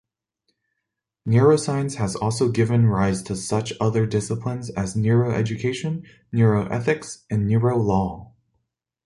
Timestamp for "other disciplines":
3.79-4.71